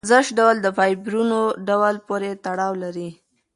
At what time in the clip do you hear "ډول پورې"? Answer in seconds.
1.67-2.29